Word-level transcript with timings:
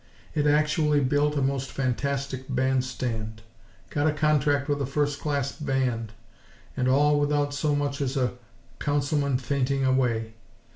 It 0.33 0.47
actually 0.47 0.99
built 0.99 1.35
a 1.37 1.43
most 1.43 1.71
fantastic 1.71 2.45
band 2.49 2.83
stand; 2.83 3.43
got 3.91 4.07
a 4.07 4.11
contract 4.11 4.67
with 4.67 4.81
a 4.81 4.85
first 4.87 5.19
class 5.21 5.51
band, 5.51 6.11
and 6.75 6.87
all 6.87 7.19
without 7.19 7.53
so 7.53 7.75
much 7.75 8.01
as 8.01 8.17
a 8.17 8.33
Councilman 8.79 9.37
fainting 9.37 9.85
away!! 9.85 10.33